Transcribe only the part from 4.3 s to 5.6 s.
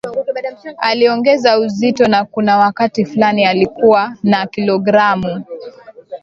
kilogramu